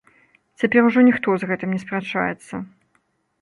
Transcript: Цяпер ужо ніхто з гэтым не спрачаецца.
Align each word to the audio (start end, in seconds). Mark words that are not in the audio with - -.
Цяпер 0.61 0.87
ужо 0.89 1.03
ніхто 1.09 1.35
з 1.43 1.51
гэтым 1.51 1.69
не 1.77 1.83
спрачаецца. 1.85 2.55